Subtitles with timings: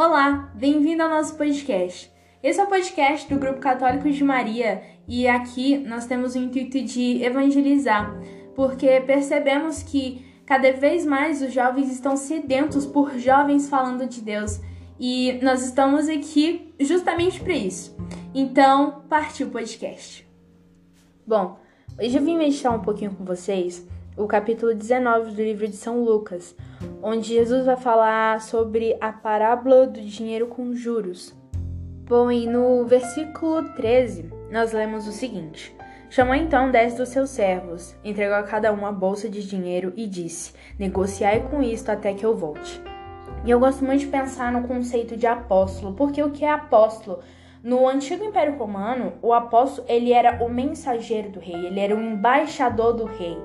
[0.00, 2.08] Olá, bem-vindo ao nosso podcast.
[2.40, 6.80] Esse é o podcast do Grupo Católico de Maria e aqui nós temos o intuito
[6.80, 8.16] de evangelizar,
[8.54, 14.60] porque percebemos que cada vez mais os jovens estão sedentos por jovens falando de Deus
[15.00, 17.96] e nós estamos aqui justamente para isso.
[18.32, 20.24] Então, partiu o podcast.
[21.26, 21.58] Bom,
[22.00, 23.84] hoje eu vim meditar um pouquinho com vocês
[24.18, 26.54] o capítulo 19 do livro de São Lucas,
[27.00, 31.34] onde Jesus vai falar sobre a parábola do dinheiro com juros.
[32.04, 35.74] Bom, e no versículo 13, nós lemos o seguinte:
[36.10, 40.06] Chamou então dez dos seus servos, entregou a cada um a bolsa de dinheiro e
[40.06, 42.82] disse: Negociai com isto até que eu volte.
[43.44, 47.20] E eu gosto muito de pensar no conceito de apóstolo, porque o que é apóstolo?
[47.62, 52.00] No antigo Império Romano, o apóstolo ele era o mensageiro do rei, ele era o
[52.00, 53.36] embaixador do rei.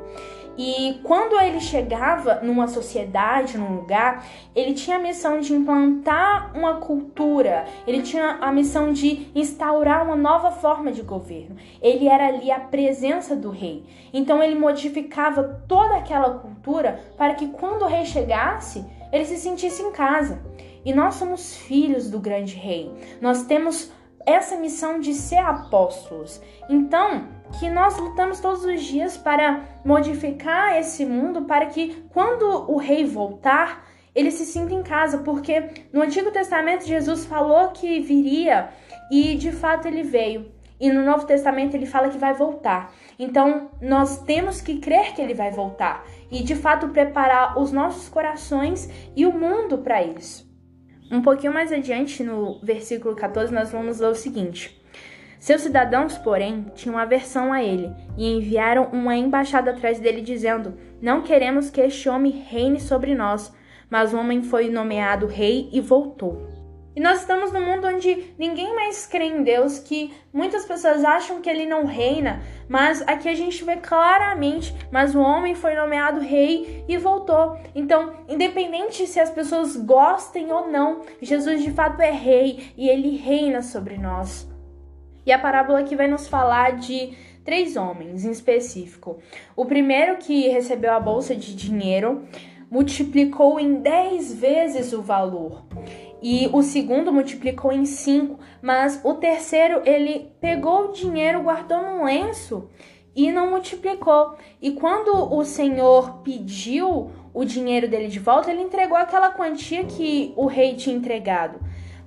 [0.57, 6.75] E quando ele chegava numa sociedade, num lugar, ele tinha a missão de implantar uma
[6.75, 11.55] cultura, ele tinha a missão de instaurar uma nova forma de governo.
[11.81, 13.83] Ele era ali a presença do rei.
[14.13, 19.81] Então ele modificava toda aquela cultura para que quando o rei chegasse, ele se sentisse
[19.81, 20.41] em casa.
[20.85, 22.91] E nós somos filhos do grande rei.
[23.21, 23.91] Nós temos
[24.25, 26.41] essa missão de ser apóstolos.
[26.69, 27.27] Então,
[27.59, 33.05] que nós lutamos todos os dias para modificar esse mundo para que quando o rei
[33.05, 38.69] voltar, ele se sinta em casa, porque no Antigo Testamento Jesus falou que viria
[39.11, 40.51] e de fato ele veio.
[40.79, 42.93] E no Novo Testamento ele fala que vai voltar.
[43.17, 48.09] Então nós temos que crer que ele vai voltar e de fato preparar os nossos
[48.09, 50.51] corações e o mundo para isso.
[51.11, 54.82] Um pouquinho mais adiante, no versículo 14, nós vamos ler o seguinte:
[55.43, 61.21] Seus cidadãos, porém, tinham aversão a ele e enviaram uma embaixada atrás dele, dizendo: Não
[61.21, 63.53] queremos que este homem reine sobre nós.
[63.89, 66.47] Mas o homem foi nomeado rei e voltou.
[66.95, 71.41] E nós estamos num mundo onde ninguém mais crê em Deus, que muitas pessoas acham
[71.41, 76.21] que ele não reina, mas aqui a gente vê claramente, mas o homem foi nomeado
[76.21, 77.57] rei e voltou.
[77.75, 83.17] Então, independente se as pessoas gostem ou não, Jesus de fato é rei e ele
[83.17, 84.52] reina sobre nós.
[85.25, 87.13] E a parábola aqui vai nos falar de
[87.43, 89.19] três homens em específico.
[89.55, 92.23] O primeiro que recebeu a bolsa de dinheiro
[92.69, 95.63] multiplicou em dez vezes o valor
[96.21, 102.05] e o segundo multiplicou em cinco, mas o terceiro ele pegou o dinheiro, guardou num
[102.05, 102.69] lenço
[103.15, 104.35] e não multiplicou.
[104.61, 110.33] E quando o Senhor pediu o dinheiro dele de volta, ele entregou aquela quantia que
[110.37, 111.59] o rei tinha entregado.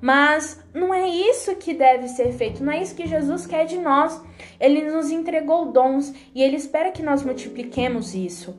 [0.06, 3.76] Mas não é isso que deve ser feito, não é isso que Jesus quer de
[3.76, 4.22] nós.
[4.60, 8.56] Ele nos entregou dons e ele espera que nós multipliquemos isso.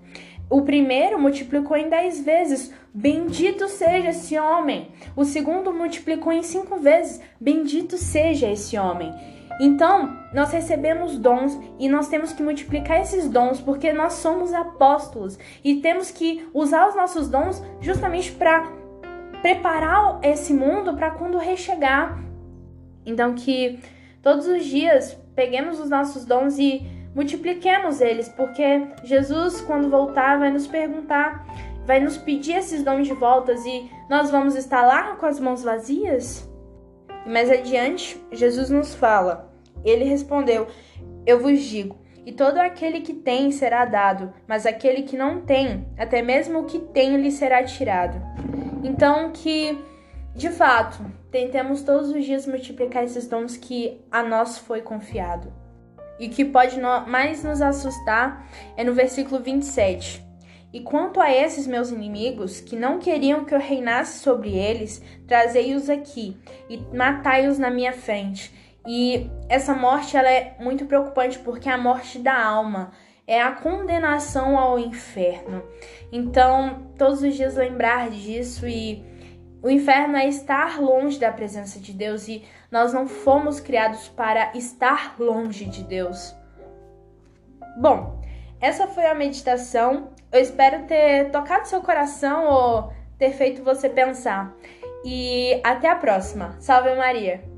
[0.50, 4.90] O primeiro multiplicou em dez vezes, bendito seja esse homem.
[5.16, 9.14] O segundo multiplicou em cinco vezes, bendito seja esse homem.
[9.58, 15.40] Então, nós recebemos dons e nós temos que multiplicar esses dons porque nós somos apóstolos
[15.64, 18.70] e temos que usar os nossos dons justamente para
[19.48, 22.22] preparar esse mundo para quando rei chegar.
[23.06, 23.80] Então, que
[24.22, 26.86] todos os dias peguemos os nossos dons e
[27.16, 31.48] multipliquemos eles, porque Jesus, quando voltar, vai nos perguntar,
[31.86, 35.64] vai nos pedir esses dons de voltas e nós vamos estar lá com as mãos
[35.64, 36.46] vazias?
[37.26, 39.50] Mais adiante, Jesus nos fala.
[39.86, 40.68] Ele respondeu:
[41.26, 45.88] Eu vos digo, e todo aquele que tem será dado, mas aquele que não tem,
[45.98, 48.22] até mesmo o que tem lhe será tirado.
[48.88, 49.78] Então que
[50.38, 55.52] de fato, tentemos todos os dias multiplicar esses dons que a nós foi confiado.
[56.20, 58.48] E o que pode mais nos assustar
[58.78, 60.24] é no versículo 27.
[60.72, 65.90] E quanto a esses meus inimigos, que não queriam que eu reinasse sobre eles, trazei-os
[65.90, 66.38] aqui
[66.70, 68.54] e matai-os na minha frente.
[68.86, 72.92] E essa morte ela é muito preocupante porque é a morte da alma,
[73.28, 75.62] é a condenação ao inferno.
[76.12, 79.06] Então, todos os dias lembrar disso e
[79.62, 84.56] o inferno é estar longe da presença de Deus e nós não fomos criados para
[84.56, 86.34] estar longe de Deus.
[87.78, 88.22] Bom,
[88.62, 90.10] essa foi a meditação.
[90.32, 94.56] Eu espero ter tocado seu coração ou ter feito você pensar.
[95.04, 96.56] E até a próxima.
[96.60, 97.57] Salve Maria!